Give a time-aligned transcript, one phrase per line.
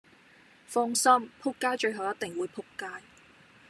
[0.65, 1.29] 放心！
[1.39, 3.03] 仆街最後一定會仆街